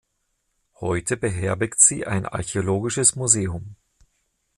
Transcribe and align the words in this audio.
Heute 0.79 1.15
beherbergt 1.15 1.79
sie 1.79 2.07
ein 2.07 2.25
archäologisches 2.25 3.15
Museum. 3.15 3.75